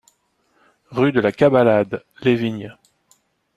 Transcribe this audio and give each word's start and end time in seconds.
Rue 0.89 1.11
de 1.11 1.19
la 1.19 1.31
Cabalade, 1.31 2.03
Les 2.23 2.33
Vignes 2.33 2.75